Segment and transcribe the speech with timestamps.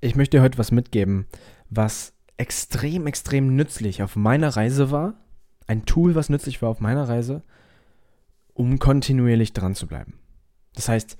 [0.00, 1.26] Ich möchte dir heute was mitgeben,
[1.70, 5.14] was extrem, extrem nützlich auf meiner Reise war.
[5.66, 7.42] Ein Tool, was nützlich war auf meiner Reise,
[8.54, 10.14] um kontinuierlich dran zu bleiben.
[10.74, 11.16] Das heißt,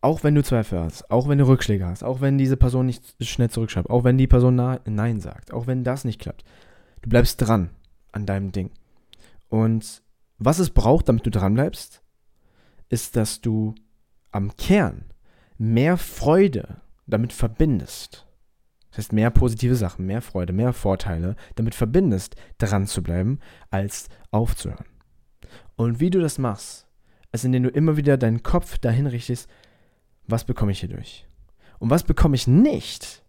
[0.00, 3.14] auch wenn du Zweifel hast, auch wenn du Rückschläge hast, auch wenn diese Person nicht
[3.20, 6.44] schnell zurückschreibt, auch wenn die Person Nein sagt, auch wenn das nicht klappt,
[7.02, 7.70] du bleibst dran
[8.10, 8.70] an deinem Ding.
[9.48, 10.02] Und
[10.38, 12.02] was es braucht, damit du dran bleibst,
[12.88, 13.74] ist, dass du
[14.30, 15.04] am Kern
[15.58, 16.80] mehr Freude
[17.12, 18.26] damit verbindest.
[18.90, 24.08] Das heißt, mehr positive Sachen, mehr Freude, mehr Vorteile damit verbindest, dran zu bleiben, als
[24.30, 24.86] aufzuhören.
[25.76, 26.86] Und wie du das machst,
[27.32, 29.48] ist, indem du immer wieder deinen Kopf dahin richtest,
[30.26, 31.26] was bekomme ich hier durch?
[31.78, 33.24] Und was bekomme ich nicht?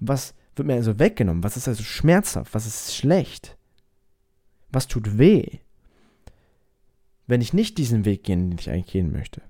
[0.00, 1.44] Was wird mir also weggenommen?
[1.44, 2.54] Was ist also schmerzhaft?
[2.54, 3.56] Was ist schlecht?
[4.70, 5.58] Was tut weh?
[7.26, 9.42] Wenn ich nicht diesen Weg gehe, den ich eigentlich gehen möchte.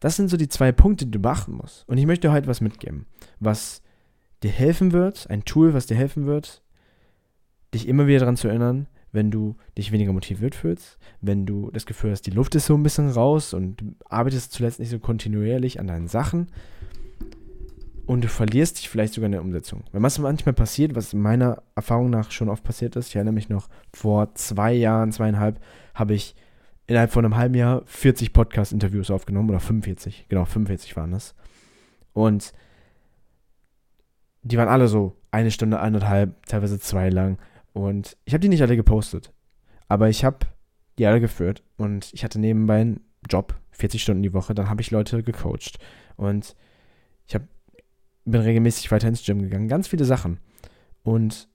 [0.00, 1.88] Das sind so die zwei Punkte, die du beachten musst.
[1.88, 3.06] Und ich möchte dir heute was mitgeben,
[3.40, 3.82] was
[4.42, 6.62] dir helfen wird, ein Tool, was dir helfen wird,
[7.74, 11.86] dich immer wieder daran zu erinnern, wenn du dich weniger motiviert fühlst, wenn du das
[11.86, 14.98] Gefühl hast, die Luft ist so ein bisschen raus und du arbeitest zuletzt nicht so
[14.98, 16.48] kontinuierlich an deinen Sachen
[18.06, 19.84] und du verlierst dich vielleicht sogar in der Umsetzung.
[19.92, 23.48] Wenn was manchmal passiert, was meiner Erfahrung nach schon oft passiert ist, ich erinnere mich
[23.48, 25.60] noch, vor zwei Jahren, zweieinhalb,
[25.94, 26.34] habe ich
[26.88, 31.34] innerhalb von einem halben Jahr 40 Podcast-Interviews aufgenommen oder 45, genau, 45 waren das.
[32.14, 32.52] Und
[34.42, 37.38] die waren alle so eine Stunde, eineinhalb, teilweise zwei lang.
[37.74, 39.32] Und ich habe die nicht alle gepostet.
[39.86, 40.38] Aber ich habe
[40.98, 41.62] die alle geführt.
[41.76, 44.54] Und ich hatte nebenbei einen Job, 40 Stunden die Woche.
[44.54, 45.78] Dann habe ich Leute gecoacht.
[46.16, 46.56] Und
[47.26, 47.42] ich hab,
[48.24, 49.68] bin regelmäßig weiter ins Gym gegangen.
[49.68, 50.40] Ganz viele Sachen.
[51.02, 51.48] Und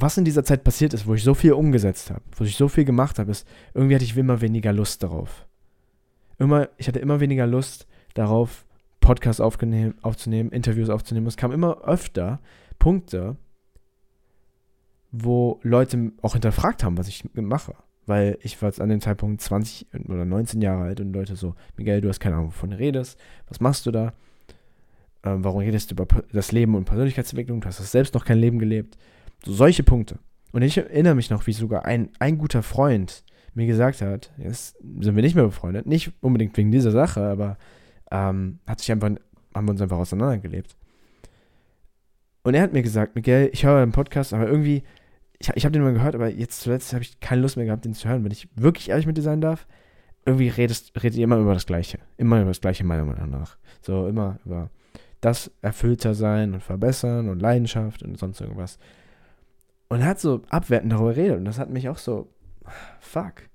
[0.00, 2.68] was in dieser Zeit passiert ist, wo ich so viel umgesetzt habe, wo ich so
[2.68, 5.46] viel gemacht habe, ist, irgendwie hatte ich immer weniger Lust darauf.
[6.38, 8.64] Immer, ich hatte immer weniger Lust darauf,
[9.00, 11.26] Podcasts aufzunehmen, Interviews aufzunehmen.
[11.26, 12.40] Es kamen immer öfter
[12.78, 13.36] Punkte,
[15.10, 17.74] wo Leute auch hinterfragt haben, was ich mache.
[18.06, 22.00] Weil ich war an dem Zeitpunkt 20 oder 19 Jahre alt und Leute so, Miguel,
[22.00, 24.12] du hast keine Ahnung, wovon du redest, was machst du da?
[25.24, 27.60] Ähm, warum redest du über das Leben und Persönlichkeitsentwicklung?
[27.60, 28.96] Du hast selbst noch kein Leben gelebt.
[29.44, 30.18] So solche Punkte.
[30.52, 34.76] Und ich erinnere mich noch, wie sogar ein, ein guter Freund mir gesagt hat, jetzt
[34.78, 37.58] sind wir nicht mehr befreundet, nicht unbedingt wegen dieser Sache, aber
[38.10, 39.10] ähm, hat sich einfach,
[39.54, 40.76] haben wir uns einfach auseinandergelebt.
[42.44, 44.84] Und er hat mir gesagt, Miguel, ich höre einen Podcast, aber irgendwie,
[45.38, 47.84] ich, ich habe den mal gehört, aber jetzt zuletzt habe ich keine Lust mehr gehabt,
[47.84, 48.24] den zu hören.
[48.24, 49.66] Wenn ich wirklich ehrlich mit dir sein darf,
[50.24, 51.98] irgendwie redest, redet ihr immer über das Gleiche.
[52.16, 53.58] Immer über das Gleiche, meiner Meinung nach.
[53.82, 54.70] So, immer über
[55.20, 58.78] das erfüllter sein und verbessern und Leidenschaft und sonst irgendwas.
[59.88, 62.30] Und er hat so abwertend darüber geredet und das hat mich auch so,
[63.00, 63.48] fuck.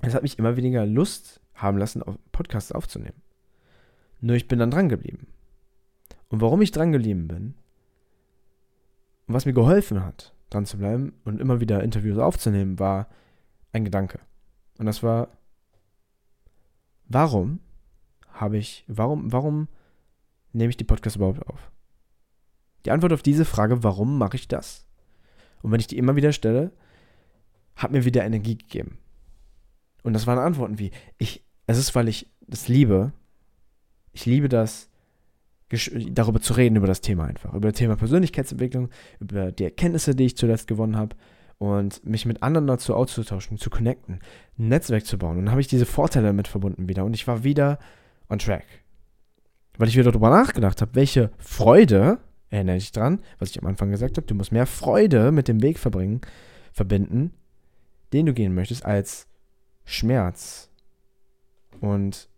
[0.00, 2.02] Es hat mich immer weniger Lust haben lassen,
[2.32, 3.20] Podcasts aufzunehmen.
[4.20, 5.26] Nur ich bin dann dran geblieben.
[6.28, 7.54] Und warum ich dran geblieben bin
[9.26, 13.08] und was mir geholfen hat, dran zu bleiben und immer wieder Interviews aufzunehmen, war
[13.72, 14.20] ein Gedanke.
[14.78, 15.28] Und das war,
[17.08, 17.60] warum
[18.28, 19.68] habe ich, warum, warum
[20.52, 21.70] nehme ich die Podcasts überhaupt auf?
[22.84, 24.86] Die Antwort auf diese Frage, warum mache ich das?
[25.62, 26.72] Und wenn ich die immer wieder stelle,
[27.76, 28.98] hat mir wieder Energie gegeben.
[30.02, 33.12] Und das waren Antworten wie, ich, es ist, weil ich das liebe.
[34.12, 34.90] Ich liebe das,
[36.10, 37.54] darüber zu reden, über das Thema einfach.
[37.54, 38.90] Über das Thema Persönlichkeitsentwicklung,
[39.20, 41.16] über die Erkenntnisse, die ich zuletzt gewonnen habe
[41.58, 44.18] und mich mit anderen dazu auszutauschen, zu connecten,
[44.58, 45.38] ein Netzwerk zu bauen.
[45.38, 47.78] Und dann habe ich diese Vorteile damit verbunden wieder und ich war wieder
[48.28, 48.66] on track.
[49.78, 52.18] Weil ich wieder darüber nachgedacht habe, welche Freude
[52.52, 55.62] erinnere dich dran, was ich am Anfang gesagt habe, du musst mehr Freude mit dem
[55.62, 56.20] Weg verbringen,
[56.72, 57.32] verbinden,
[58.12, 59.26] den du gehen möchtest, als
[59.84, 60.68] Schmerz.
[61.80, 62.28] Und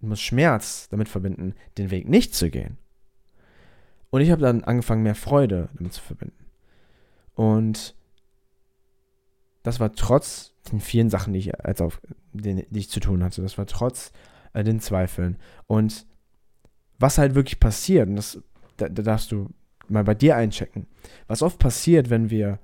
[0.00, 2.78] du musst Schmerz damit verbinden, den Weg nicht zu gehen.
[4.10, 6.46] Und ich habe dann angefangen, mehr Freude damit zu verbinden.
[7.34, 7.94] Und
[9.62, 12.00] das war trotz den vielen Sachen, die ich, als auf,
[12.32, 14.10] die, ich zu tun hatte, das war trotz
[14.52, 15.38] äh, den Zweifeln.
[15.68, 16.06] Und
[16.98, 18.42] was halt wirklich passiert, und das
[18.80, 19.48] da, da darfst du
[19.90, 20.86] mal bei dir einchecken.
[21.26, 22.58] Was oft passiert, wenn wir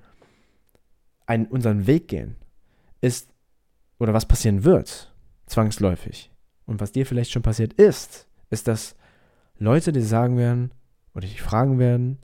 [1.27, 2.37] einen, unseren Weg gehen,
[3.01, 3.31] ist,
[3.99, 5.13] oder was passieren wird,
[5.47, 6.31] zwangsläufig,
[6.67, 8.97] und was dir vielleicht schon passiert ist, ist, dass
[9.59, 10.73] Leute dir sagen werden,
[11.15, 12.19] oder dich fragen werden,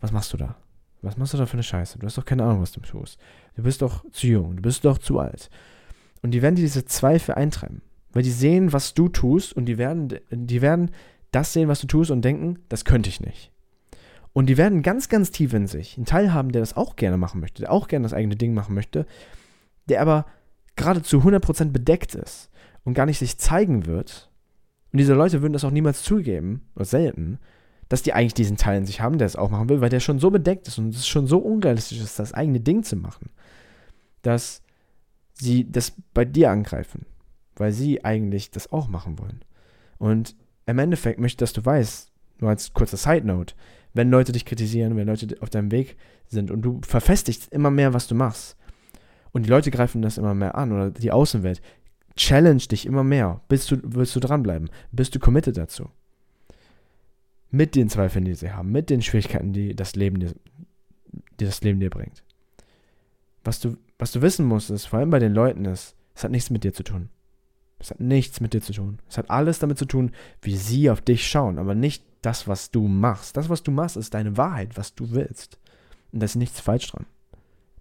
[0.00, 0.56] was machst du da?
[1.02, 1.98] Was machst du da für eine Scheiße?
[1.98, 3.20] Du hast doch keine Ahnung, was du tust.
[3.54, 5.48] Du bist doch zu jung, du bist doch zu alt.
[6.22, 7.82] Und die werden dir diese Zweifel eintreiben,
[8.12, 10.90] weil die sehen, was du tust und die werden, die werden
[11.36, 13.52] das sehen, was du tust und denken, das könnte ich nicht.
[14.32, 17.16] Und die werden ganz, ganz tief in sich einen Teil haben, der das auch gerne
[17.16, 19.06] machen möchte, der auch gerne das eigene Ding machen möchte,
[19.88, 20.26] der aber
[20.74, 22.50] gerade zu 100% bedeckt ist
[22.84, 24.30] und gar nicht sich zeigen wird.
[24.92, 27.38] Und Und diese Leute würden das auch niemals zugeben, oder selten,
[27.90, 30.00] dass die eigentlich diesen Teil in sich haben, der es auch machen will, weil der
[30.00, 33.28] schon so bedeckt ist und es schon so unrealistisch ist, das eigene Ding zu machen,
[34.22, 34.62] dass
[35.34, 37.04] sie das bei dir angreifen,
[37.56, 39.44] weil sie eigentlich das auch machen wollen.
[39.98, 40.34] Und
[40.66, 43.54] im Endeffekt möchte ich, dass du weißt, nur als kurzer Side Note,
[43.94, 45.96] wenn Leute dich kritisieren, wenn Leute auf deinem Weg
[46.28, 48.56] sind und du verfestigst immer mehr, was du machst
[49.36, 51.60] und die Leute greifen das immer mehr an oder die Außenwelt,
[52.16, 55.90] challenge dich immer mehr, bis du, willst du dranbleiben, bist du committed dazu.
[57.50, 60.32] Mit den Zweifeln, die sie haben, mit den Schwierigkeiten, die das Leben dir,
[61.38, 62.24] die das Leben dir bringt.
[63.44, 66.30] Was du, was du wissen musst, ist, vor allem bei den Leuten ist, es hat
[66.30, 67.10] nichts mit dir zu tun.
[67.78, 68.98] Es hat nichts mit dir zu tun.
[69.08, 72.70] Es hat alles damit zu tun, wie sie auf dich schauen, aber nicht das, was
[72.70, 73.36] du machst.
[73.36, 75.58] Das, was du machst, ist deine Wahrheit, was du willst.
[76.12, 77.06] Und da ist nichts falsch dran.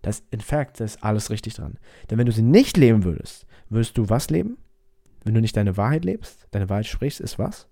[0.02, 1.78] Das, in fact, da ist alles richtig dran.
[2.10, 4.58] Denn wenn du sie nicht leben würdest, würdest du was leben?
[5.24, 7.68] Wenn du nicht deine Wahrheit lebst, deine Wahrheit sprichst, ist was?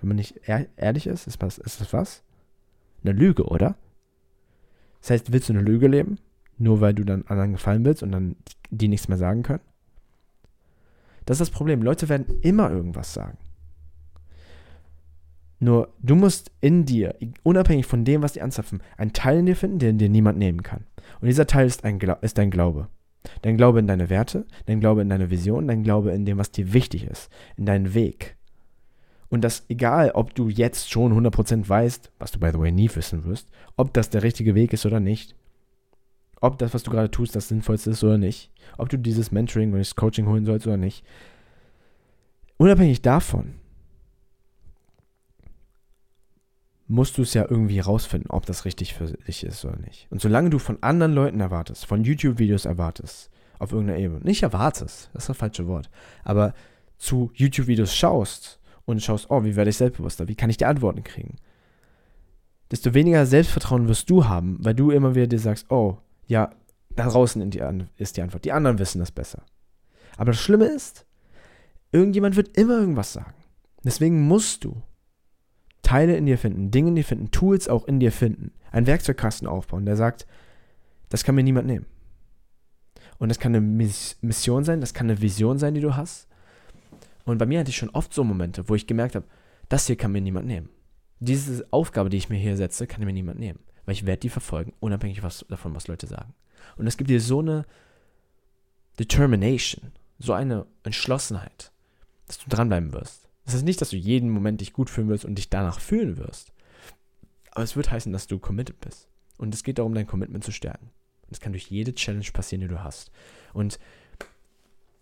[0.00, 2.24] Wenn man nicht ehrlich ist, ist, was, ist das was?
[3.04, 3.76] Eine Lüge, oder?
[5.00, 6.18] Das heißt, willst du eine Lüge leben?
[6.56, 8.36] Nur weil du dann anderen gefallen willst und dann
[8.70, 9.62] die nichts mehr sagen können?
[11.28, 11.82] Das ist das Problem.
[11.82, 13.36] Leute werden immer irgendwas sagen.
[15.60, 19.54] Nur du musst in dir, unabhängig von dem, was die anzapfen, einen Teil in dir
[19.54, 20.86] finden, den dir niemand nehmen kann.
[21.20, 22.88] Und dieser Teil ist, ein, ist dein Glaube.
[23.42, 26.50] Dein Glaube in deine Werte, dein Glaube in deine Vision, dein Glaube in dem, was
[26.50, 27.28] dir wichtig ist,
[27.58, 28.38] in deinen Weg.
[29.28, 32.88] Und das egal, ob du jetzt schon 100% weißt, was du by the way nie
[32.94, 35.36] wissen wirst, ob das der richtige Weg ist oder nicht,
[36.40, 39.70] ob das, was du gerade tust, das Sinnvollste ist oder nicht, ob du dieses Mentoring
[39.70, 41.04] oder das Coaching holen sollst oder nicht.
[42.56, 43.54] Unabhängig davon
[46.88, 50.06] musst du es ja irgendwie rausfinden, ob das richtig für dich ist oder nicht.
[50.10, 55.10] Und solange du von anderen Leuten erwartest, von YouTube-Videos erwartest, auf irgendeiner Ebene, nicht erwartest,
[55.12, 55.90] das ist das falsche Wort,
[56.24, 56.54] aber
[56.96, 61.04] zu YouTube-Videos schaust und schaust, oh, wie werde ich selbstbewusster, wie kann ich die Antworten
[61.04, 61.36] kriegen,
[62.70, 65.98] desto weniger Selbstvertrauen wirst du haben, weil du immer wieder dir sagst, oh,
[66.28, 66.50] ja,
[66.90, 67.42] da draußen
[67.96, 69.42] ist die Antwort, die anderen wissen das besser.
[70.16, 71.06] Aber das Schlimme ist,
[71.90, 73.34] irgendjemand wird immer irgendwas sagen.
[73.84, 74.82] Deswegen musst du
[75.82, 79.48] Teile in dir finden, Dinge in dir finden, Tools auch in dir finden, einen Werkzeugkasten
[79.48, 80.26] aufbauen, der sagt,
[81.08, 81.86] das kann mir niemand nehmen.
[83.18, 83.64] Und das kann eine
[84.20, 86.28] Mission sein, das kann eine Vision sein, die du hast.
[87.24, 89.26] Und bei mir hatte ich schon oft so Momente, wo ich gemerkt habe,
[89.68, 90.68] das hier kann mir niemand nehmen.
[91.20, 93.60] Diese Aufgabe, die ich mir hier setze, kann mir niemand nehmen.
[93.88, 96.34] Weil ich werde die verfolgen, unabhängig was, davon, was Leute sagen.
[96.76, 97.64] Und es gibt dir so eine
[98.98, 101.72] Determination, so eine Entschlossenheit,
[102.26, 103.30] dass du dranbleiben wirst.
[103.46, 106.18] Das heißt nicht, dass du jeden Moment dich gut fühlen wirst und dich danach fühlen
[106.18, 106.52] wirst.
[107.52, 109.08] Aber es wird heißen, dass du committed bist.
[109.38, 110.90] Und es geht darum, dein Commitment zu stärken.
[111.22, 113.10] Und das kann durch jede Challenge passieren, die du hast.
[113.54, 113.78] Und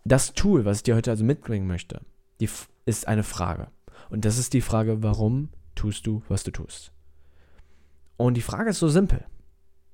[0.05, 1.99] das Tool, was ich dir heute also mitbringen möchte,
[2.39, 2.47] die
[2.85, 3.67] ist eine Frage.
[4.09, 6.93] Und das ist die Frage, warum tust du, was du tust?
[8.17, 9.25] Und die Frage ist so simpel.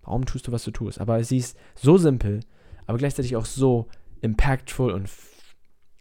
[0.02, 1.00] Warum tust du, was du tust?
[1.00, 2.42] Aber sie ist so simpel,
[2.88, 3.88] aber gleichzeitig auch so
[4.22, 5.10] impactful und,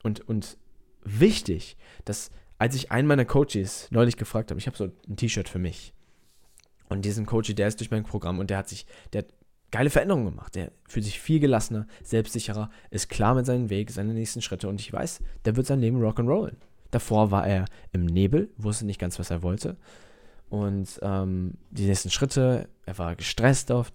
[0.03, 0.57] und, und
[1.05, 5.49] wichtig, dass als ich einen meiner Coaches neulich gefragt habe, ich habe so ein T-Shirt
[5.49, 5.95] für mich.
[6.89, 9.35] Und diesen Coach, der ist durch mein Programm und der hat sich, der hat
[9.73, 10.55] geile Veränderungen gemacht.
[10.55, 14.81] Der fühlt sich viel gelassener, selbstsicherer, ist klar mit seinem Weg, seine nächsten Schritte und
[14.81, 16.57] ich weiß, der wird sein Leben rock'n'rollen.
[16.93, 19.77] Davor war er im Nebel, wusste nicht ganz, was er wollte.
[20.53, 23.95] Und ähm, die nächsten Schritte, er war gestresst oft.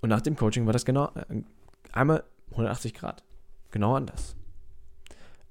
[0.00, 1.42] Und nach dem Coaching war das genau äh,
[1.90, 3.24] einmal 180 Grad.
[3.72, 4.36] Genau anders.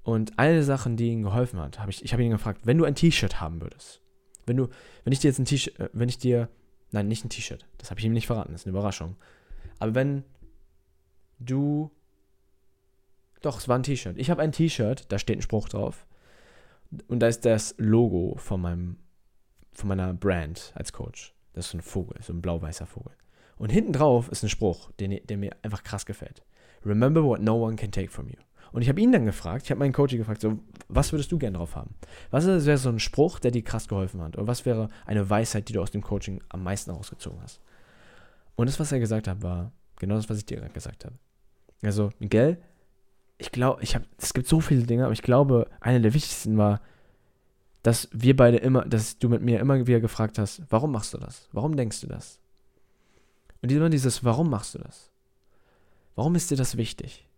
[0.04, 2.78] Und eine der Sachen, die ihm geholfen hat, habe ich, ich habe ihn gefragt, wenn
[2.78, 4.00] du ein T-Shirt haben würdest,
[4.46, 4.70] wenn du,
[5.04, 6.48] wenn ich dir jetzt ein T-Shirt, äh, wenn ich dir,
[6.92, 9.18] nein, nicht ein T-Shirt, das habe ich ihm nicht verraten, das ist eine Überraschung.
[9.80, 10.24] Aber wenn
[11.40, 11.92] du,
[13.42, 14.18] doch, es war ein T-Shirt.
[14.18, 16.08] Ich habe ein T-Shirt, da steht ein Spruch drauf.
[17.10, 18.98] Und da ist das Logo von meinem,
[19.78, 21.34] von meiner Brand als Coach.
[21.54, 23.14] Das ist so ein Vogel, so ein blau-weißer Vogel.
[23.58, 26.44] Und hinten drauf ist ein Spruch, der, der mir einfach krass gefällt.
[26.86, 28.38] Remember what no one can take from you.
[28.72, 31.38] Und ich habe ihn dann gefragt, ich habe meinen Coach gefragt, so, was würdest du
[31.38, 31.96] gerne drauf haben?
[32.32, 34.36] Was wäre so ein Spruch, der dir krass geholfen hat?
[34.36, 37.62] Oder was wäre eine Weisheit, die du aus dem Coaching am meisten rausgezogen hast?
[38.56, 41.16] Und das, was er gesagt hat, war genau das, was ich dir gerade gesagt habe.
[41.84, 42.58] Also, Miguel,
[43.38, 46.82] ich glaube, ich es gibt so viele Dinge, aber ich glaube, eine der wichtigsten war,
[47.88, 51.20] dass wir beide immer, dass du mit mir immer wieder gefragt hast, warum machst du
[51.20, 51.48] das?
[51.54, 52.38] Warum denkst du das?
[53.62, 55.10] Und immer dieses, warum machst du das?
[56.14, 57.30] Warum ist dir das wichtig?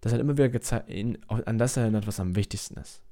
[0.00, 3.02] das hat immer wieder ihn an das erinnert, was am wichtigsten ist.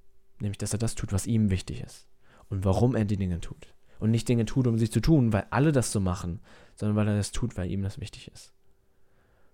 [0.40, 2.08] Nämlich, dass er das tut, was ihm wichtig ist.
[2.48, 3.74] Und warum er die Dinge tut.
[4.00, 6.40] Und nicht Dinge tut, um sie zu tun, weil alle das so machen,
[6.76, 8.54] sondern weil er das tut, weil ihm das wichtig ist.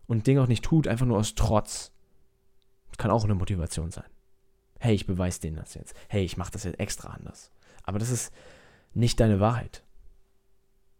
[0.06, 1.90] Und Dinge auch nicht tut, einfach nur aus Trotz.
[2.98, 4.06] Kann auch eine Motivation sein.
[4.78, 5.94] Hey, ich beweise denen das jetzt.
[6.08, 7.50] Hey, ich mache das jetzt extra anders.
[7.82, 8.32] Aber das ist
[8.94, 9.82] nicht deine Wahrheit.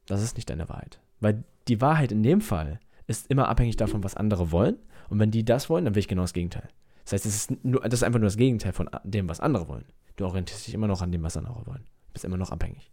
[0.07, 1.01] Das ist nicht deine Wahrheit.
[1.21, 4.79] Weil die Wahrheit in dem Fall ist immer abhängig davon, was andere wollen.
[5.09, 6.69] Und wenn die das wollen, dann will ich genau das Gegenteil.
[7.05, 9.69] Das heißt, es ist nur, das ist einfach nur das Gegenteil von dem, was andere
[9.69, 9.87] wollen.
[10.17, 11.85] Du orientierst dich immer noch an dem, was andere wollen.
[11.85, 12.91] Du bist immer noch abhängig.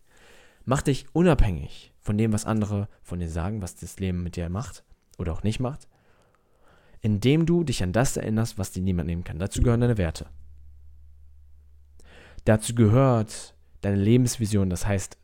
[0.64, 4.50] Mach dich unabhängig von dem, was andere von dir sagen, was das Leben mit dir
[4.50, 4.84] macht
[5.18, 5.88] oder auch nicht macht,
[7.02, 9.38] indem du dich an das erinnerst, was dir niemand nehmen kann.
[9.38, 10.28] Dazu gehören deine Werte.
[12.46, 15.18] Dazu gehört deine Lebensvision, das heißt,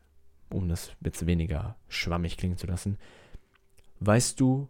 [0.50, 2.98] um das jetzt weniger schwammig klingen zu lassen,
[4.00, 4.68] weißt du,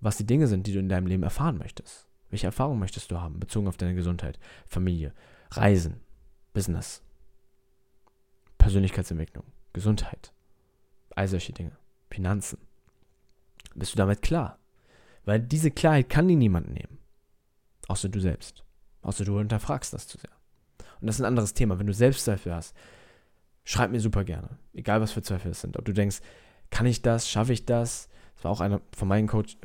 [0.00, 2.06] was die Dinge sind, die du in deinem Leben erfahren möchtest.
[2.30, 5.14] Welche Erfahrungen möchtest du haben, bezogen auf deine Gesundheit, Familie,
[5.52, 6.00] Reisen,
[6.52, 7.00] Business,
[8.58, 10.32] Persönlichkeitsentwicklung, Gesundheit,
[11.14, 11.76] all solche Dinge,
[12.10, 12.58] Finanzen.
[13.74, 14.58] Bist du damit klar?
[15.24, 16.98] Weil diese Klarheit kann dir niemand nehmen.
[17.88, 18.64] Außer du selbst.
[19.02, 20.30] Außer du hinterfragst das zu sehr.
[21.04, 21.78] Und das ist ein anderes Thema.
[21.78, 22.74] Wenn du Selbstzweifel hast,
[23.62, 24.56] schreib mir super gerne.
[24.72, 25.76] Egal was für Zweifel es sind.
[25.76, 26.22] Ob du denkst,
[26.70, 28.08] kann ich das, schaffe ich das?
[28.36, 29.58] Das war auch einer von meinen Coach,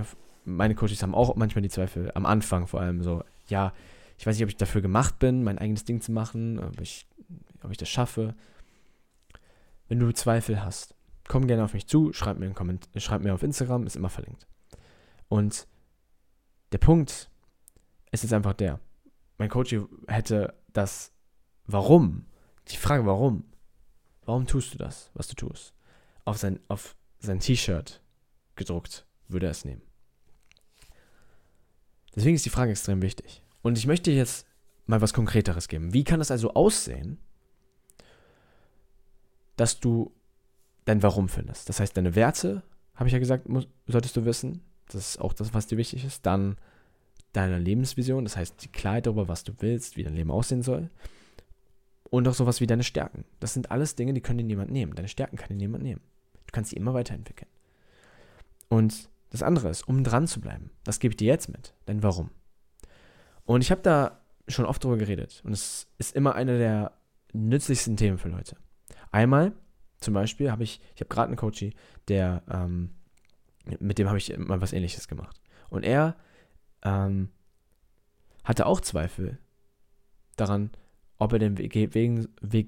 [0.43, 3.72] meine Coaches haben auch manchmal die Zweifel, am Anfang vor allem so, ja,
[4.17, 7.08] ich weiß nicht, ob ich dafür gemacht bin, mein eigenes Ding zu machen, ob ich,
[7.63, 8.36] ob ich das schaffe.
[9.88, 10.93] Wenn du Zweifel hast,
[11.29, 14.10] komm gerne auf mich zu, schreib mir, einen Komment schreib mir auf Instagram, ist immer
[14.10, 14.46] verlinkt.
[15.29, 15.67] Und
[16.74, 17.29] der Punkt
[18.12, 18.81] ist jetzt einfach der,
[19.38, 19.74] mein Coach
[20.10, 21.13] hätte das
[21.72, 22.26] Warum,
[22.70, 23.44] die Frage warum,
[24.26, 25.76] warum tust du das, was du tust,
[26.26, 28.02] auf sein, auf sein T-Shirt
[28.56, 29.84] gedruckt, würde er es nehmen.
[32.16, 33.44] Deswegen ist die Frage extrem wichtig.
[33.62, 34.48] Und ich möchte jetzt
[34.88, 35.94] mal was Konkreteres geben.
[35.94, 37.20] Wie kann es also aussehen,
[39.56, 40.12] dass du
[40.86, 41.70] dein Warum findest?
[41.70, 42.64] Das heißt, deine Werte,
[42.96, 44.64] habe ich ja gesagt, muss, solltest du wissen.
[44.88, 46.26] Das ist auch das, was dir wichtig ist.
[46.26, 46.58] Dann
[47.34, 50.90] deine Lebensvision, das heißt die Klarheit darüber, was du willst, wie dein Leben aussehen soll.
[52.10, 53.25] Und auch sowas wie deine Stärken.
[53.39, 54.96] Das sind alles Dinge, die können dir niemand nehmen.
[54.96, 56.01] Deine Stärken kann dir niemand nehmen.
[56.48, 57.50] Du kannst sie immer weiterentwickeln.
[58.68, 60.72] Und das andere ist, um dran zu bleiben.
[60.84, 61.74] Das gebe ich dir jetzt mit.
[61.88, 62.32] Denn warum?
[63.46, 65.42] Und ich habe da schon oft drüber geredet.
[65.44, 66.94] Und es ist immer einer der
[67.34, 68.56] nützlichsten Themen für Leute.
[69.12, 69.54] Einmal,
[70.00, 71.66] zum Beispiel, habe ich, ich habe gerade einen Coach,
[72.08, 72.92] der, ähm,
[73.80, 75.39] mit dem habe ich mal was ähnliches gemacht.
[75.70, 76.16] Und er
[76.84, 77.30] ähm,
[78.44, 79.38] hatte auch Zweifel
[80.36, 80.72] daran,
[81.20, 81.72] ob er den Weg,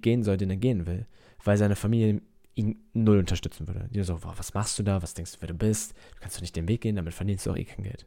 [0.01, 1.07] gehen soll, den er gehen will,
[1.43, 2.21] weil seine Familie
[2.53, 3.87] ihn null unterstützen würde.
[3.89, 5.01] Die so, wow, was machst du da?
[5.01, 5.93] Was denkst du, wer du bist?
[6.13, 8.05] Du kannst doch nicht den Weg gehen, damit verdienst du auch eh kein Geld.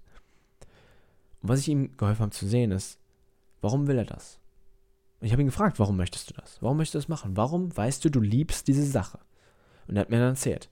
[1.41, 2.99] Und was ich ihm geholfen habe zu sehen ist,
[3.63, 4.39] warum will er das?
[5.21, 6.59] Und ich habe ihn gefragt, warum möchtest du das?
[6.61, 7.37] Warum möchtest du das machen?
[7.37, 9.19] Warum weißt du, du liebst diese Sache?
[9.89, 10.69] Und er hat mir dann erzählt,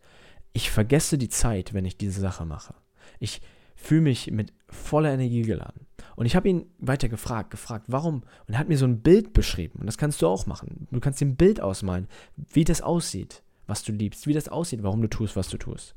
[0.53, 2.75] ich vergesse die Zeit, wenn ich diese Sache mache.
[3.19, 3.41] Ich
[3.83, 5.87] fühle mich mit voller Energie geladen.
[6.17, 8.23] Und ich habe ihn weiter gefragt, gefragt, warum?
[8.47, 9.79] Und er hat mir so ein Bild beschrieben.
[9.81, 10.87] Und das kannst du auch machen.
[10.91, 14.83] Du kannst dir ein Bild ausmalen, wie das aussieht was du liebst, wie das aussieht,
[14.83, 15.95] warum du tust, was du tust.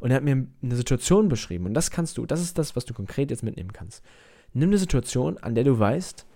[0.00, 2.84] Und er hat mir eine Situation beschrieben und das kannst du, das ist das, was
[2.84, 4.04] du konkret jetzt mitnehmen kannst.
[4.52, 6.26] Nimm eine Situation, an der du weißt,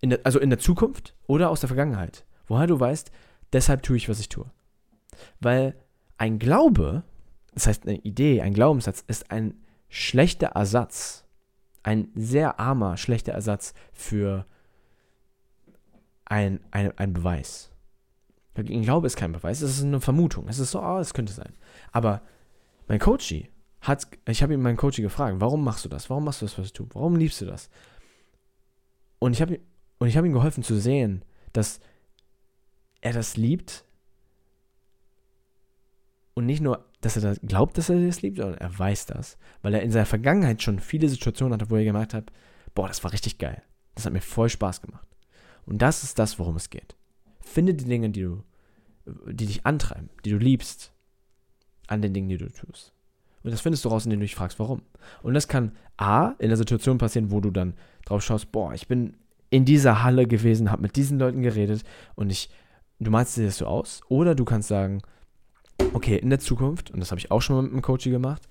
[0.00, 3.10] in der, also in der Zukunft oder aus der Vergangenheit, woher du weißt,
[3.52, 4.50] deshalb tue ich, was ich tue.
[5.40, 5.74] Weil
[6.16, 7.02] ein Glaube,
[7.52, 9.54] das heißt eine Idee, ein Glaubenssatz, ist ein
[9.88, 11.24] schlechter Ersatz,
[11.82, 14.46] ein sehr armer, schlechter Ersatz für
[16.24, 17.70] ein, ein, ein Beweis.
[18.54, 20.48] Ich glaube, es ist kein Beweis, es ist eine Vermutung.
[20.48, 21.54] Es ist so, oh, es könnte sein.
[21.92, 22.22] Aber
[22.88, 26.10] mein Coachie hat, ich habe ihn meinen Coachie gefragt, warum machst du das?
[26.10, 26.94] Warum machst du das, was du tust?
[26.94, 27.70] Warum liebst du das?
[29.20, 29.60] Und ich habe
[29.98, 31.80] und ich habe ihm geholfen zu sehen, dass
[33.00, 33.84] er das liebt
[36.34, 39.38] und nicht nur, dass er das glaubt, dass er das liebt, sondern er weiß das,
[39.62, 42.32] weil er in seiner Vergangenheit schon viele Situationen hatte, wo er gemerkt hat,
[42.74, 43.62] boah, das war richtig geil.
[43.94, 45.06] Das hat mir voll Spaß gemacht.
[45.66, 46.96] Und das ist das, worum es geht.
[47.40, 48.42] Finde die Dinge, die du,
[49.26, 50.92] die dich antreiben, die du liebst,
[51.86, 52.92] an den Dingen, die du tust.
[53.42, 54.82] Und das findest du raus, indem du dich fragst, warum.
[55.22, 57.74] Und das kann A, in der Situation passieren, wo du dann
[58.04, 59.16] drauf schaust, boah, ich bin
[59.50, 61.82] in dieser Halle gewesen, habe mit diesen Leuten geredet
[62.14, 62.50] und ich,
[62.98, 64.02] du malst dir das so aus.
[64.08, 65.00] Oder du kannst sagen,
[65.92, 68.48] okay, in der Zukunft, und das habe ich auch schon mal mit einem Coach gemacht,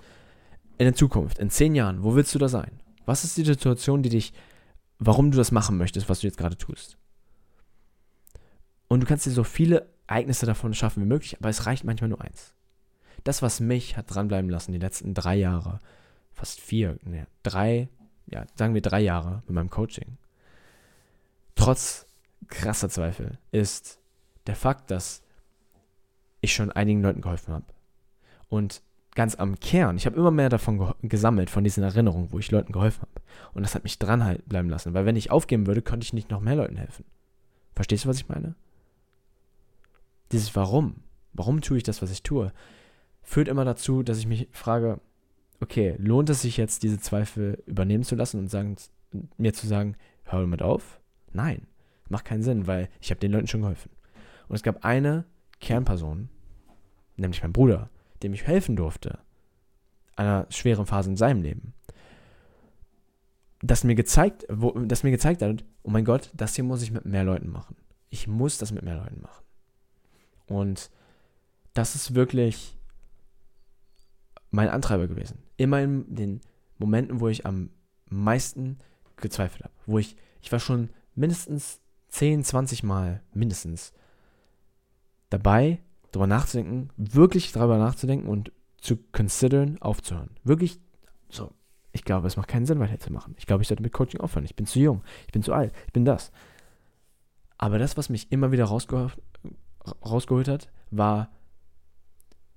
[0.78, 2.80] in der Zukunft, in zehn Jahren, wo willst du da sein?
[3.06, 4.34] Was ist die Situation, die dich,
[5.00, 6.98] warum du das machen möchtest, was du jetzt gerade tust?
[8.88, 12.10] Und du kannst dir so viele Ereignisse davon schaffen wie möglich, aber es reicht manchmal
[12.10, 12.54] nur eins.
[13.24, 15.80] Das, was mich hat dranbleiben lassen, die letzten drei Jahre,
[16.32, 17.90] fast vier, ne, drei,
[18.28, 20.18] ja, sagen wir drei Jahre mit meinem Coaching,
[21.56, 22.06] trotz
[22.48, 24.00] krasser Zweifel, ist
[24.46, 25.24] der Fakt, dass
[26.42, 27.66] ich schon einigen Leuten geholfen habe.
[28.50, 28.82] Und
[29.16, 32.72] ganz am Kern, ich habe immer mehr davon gesammelt, von diesen Erinnerungen, wo ich Leuten
[32.72, 33.22] geholfen habe.
[33.54, 36.30] Und das hat mich dran bleiben lassen, weil wenn ich aufgeben würde, könnte ich nicht
[36.30, 37.04] noch mehr Leuten helfen.
[37.76, 38.56] Verstehst du, was ich meine?
[40.32, 41.04] Dieses Warum,
[41.34, 42.52] warum tue ich das, was ich tue,
[43.24, 45.00] führt immer dazu, dass ich mich frage,
[45.62, 48.76] okay, lohnt es sich jetzt, diese Zweifel übernehmen zu lassen und sagen,
[49.38, 51.00] mir zu sagen, hör damit auf?
[51.34, 51.68] Nein,
[52.10, 53.92] macht keinen Sinn, weil ich habe den Leuten schon geholfen.
[54.48, 55.26] Und es gab eine
[55.60, 56.30] Kernperson,
[57.16, 57.90] nämlich mein Bruder,
[58.24, 59.20] dem ich helfen durfte,
[60.16, 61.74] einer schweren Phase in seinem Leben,
[63.62, 66.92] das mir gezeigt, wo, das mir gezeigt hat, oh mein Gott, das hier muss ich
[66.92, 67.76] mit mehr Leuten machen.
[68.10, 69.44] Ich muss das mit mehr Leuten machen.
[70.48, 70.92] Und
[71.74, 72.78] das ist wirklich
[74.52, 75.40] mein Antreiber gewesen.
[75.58, 76.42] Immer in den
[76.78, 77.70] Momenten, wo ich am
[78.10, 78.80] meisten
[79.18, 83.94] gezweifelt habe, wo ich, ich war schon mindestens 10, 20 Mal mindestens
[85.30, 85.82] dabei,
[86.12, 90.32] darüber nachzudenken, wirklich darüber nachzudenken und zu considern, aufzuhören.
[90.44, 90.80] Wirklich
[91.30, 91.54] so,
[91.92, 93.36] ich glaube, es macht keinen Sinn, weiterzumachen.
[93.38, 94.46] Ich glaube, ich sollte mit Coaching aufhören.
[94.46, 96.32] Ich bin zu jung, ich bin zu alt, ich bin das.
[97.58, 99.18] Aber das, was mich immer wieder rausgeholt,
[100.06, 101.30] rausgeholt hat, war,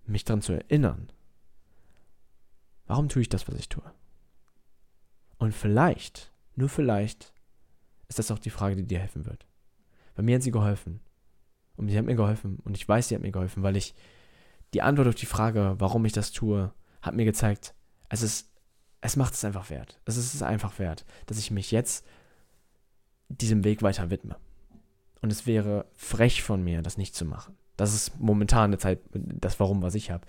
[0.06, 1.10] mich daran zu erinnern.
[2.86, 3.84] Warum tue ich das, was ich tue?
[5.38, 7.32] Und vielleicht, nur vielleicht,
[8.08, 9.46] ist das auch die Frage, die dir helfen wird.
[10.14, 11.00] Bei mir hat sie geholfen.
[11.80, 12.58] Und sie hat mir geholfen.
[12.62, 13.94] Und ich weiß, sie hat mir geholfen, weil ich
[14.74, 17.74] die Antwort auf die Frage, warum ich das tue, hat mir gezeigt,
[18.10, 18.50] es ist,
[19.00, 19.98] es macht es einfach wert.
[20.04, 22.06] Es ist es einfach wert, dass ich mich jetzt
[23.28, 24.36] diesem Weg weiter widme.
[25.22, 27.56] Und es wäre frech von mir, das nicht zu machen.
[27.78, 30.26] Das ist momentan eine Zeit, das Warum, was ich habe.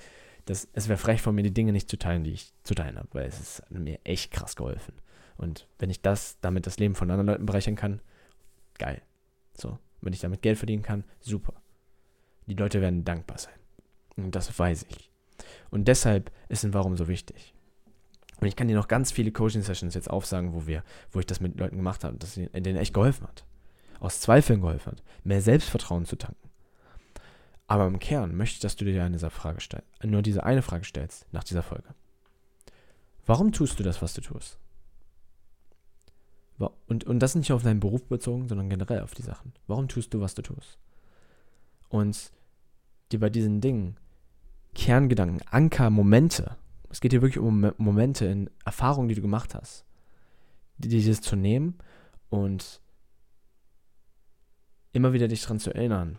[0.47, 3.09] es wäre frech von mir, die Dinge nicht zu teilen, die ich zu teilen habe,
[3.11, 4.93] weil es ist mir echt krass geholfen.
[5.35, 7.99] Und wenn ich das, damit das Leben von anderen Leuten bereichern kann,
[8.77, 9.01] geil.
[9.53, 11.53] So, wenn ich damit Geld verdienen kann, super.
[12.47, 13.53] Die Leute werden dankbar sein.
[14.17, 15.09] Und das weiß ich.
[15.69, 17.53] Und deshalb ist ein Warum so wichtig.
[18.39, 21.39] Und ich kann dir noch ganz viele Coaching-Sessions jetzt aufsagen, wo wir, wo ich das
[21.39, 23.45] mit Leuten gemacht habe, dass denen echt geholfen hat.
[23.99, 25.03] Aus Zweifeln geholfen hat.
[25.23, 26.49] Mehr Selbstvertrauen zu tanken.
[27.67, 30.83] Aber im Kern möchte ich, dass du dir eine Frage stellst, nur diese eine Frage
[30.83, 31.87] stellst nach dieser Folge.
[33.25, 34.59] Warum tust du das, was du tust?
[36.87, 39.53] Und, und das nicht auf deinen Beruf bezogen, sondern generell auf die Sachen.
[39.67, 40.77] Warum tust du, was du tust?
[41.89, 42.31] Und
[43.11, 43.97] dir bei diesen Dingen
[44.73, 46.55] Kerngedanken, Anker, Momente,
[46.89, 49.85] es geht hier wirklich um Momente in Erfahrungen, die du gemacht hast,
[50.77, 51.77] dieses zu nehmen
[52.29, 52.81] und
[54.93, 56.17] immer wieder dich daran zu erinnern,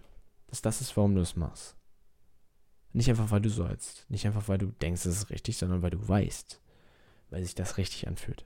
[0.48, 1.76] dass das ist, warum du es machst.
[2.92, 5.90] Nicht einfach, weil du sollst, nicht einfach, weil du denkst, es ist richtig, sondern weil
[5.90, 6.60] du weißt,
[7.30, 8.44] weil sich das richtig anfühlt.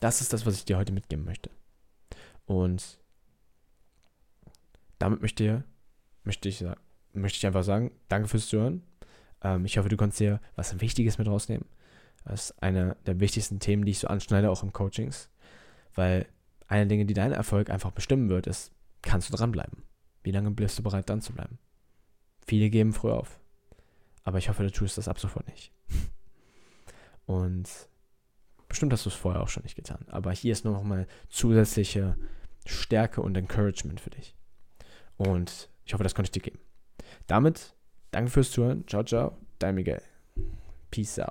[0.00, 1.50] Das ist das, was ich dir heute mitgeben möchte.
[2.46, 2.98] Und
[4.98, 5.64] damit möchte,
[6.24, 6.64] möchte, ich,
[7.12, 8.82] möchte ich einfach sagen, danke fürs Zuhören.
[9.42, 11.66] Ähm, ich hoffe, du konntest dir was Wichtiges mit rausnehmen.
[12.24, 15.30] Das ist eine der wichtigsten Themen, die ich so anschneide, auch im Coachings.
[15.94, 16.26] Weil
[16.66, 19.82] eine Dinge, die deinen Erfolg einfach bestimmen wird, ist, kannst du dranbleiben?
[20.22, 21.58] Wie lange bist du bereit, dran zu bleiben?
[22.46, 23.40] Viele geben früh auf.
[24.24, 25.72] Aber ich hoffe, du tust das ab sofort nicht.
[27.26, 27.68] Und
[28.70, 30.06] Bestimmt hast du es vorher auch schon nicht getan.
[30.06, 32.16] Aber hier ist nur noch mal zusätzliche
[32.64, 34.36] Stärke und Encouragement für dich.
[35.16, 36.60] Und ich hoffe, das konnte ich dir geben.
[37.26, 37.74] Damit,
[38.12, 38.86] danke fürs Zuhören.
[38.86, 39.36] Ciao, ciao.
[39.58, 40.00] Dein Miguel.
[40.92, 41.28] Peace out.